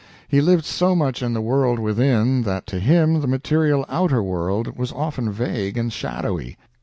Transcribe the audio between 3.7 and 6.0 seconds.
outer world was often vague and